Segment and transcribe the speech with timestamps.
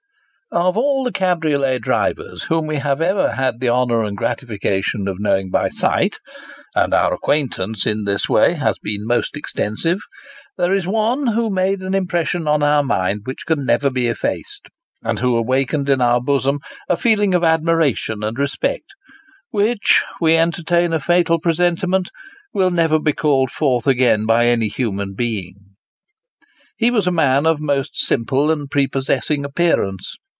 [0.53, 5.15] OF all the cabriolet drivers whom we have ever had the honour and gratification of
[5.17, 6.19] knowing by sight
[6.75, 9.99] and our acquaintance in this way has been most extensive
[10.57, 14.67] there is one who made an impression on our mind which can never be effaced,
[15.03, 16.59] and who awakened in our bosom
[16.89, 18.87] a feeling of admiration and respect,
[19.51, 22.07] which we entertain a fatal pre sentiment
[22.53, 25.53] will never be called forth again by any human being.
[26.75, 30.17] He was a man of most simple and prepossessing appearance.